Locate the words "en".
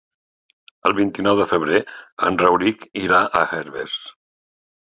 2.29-2.41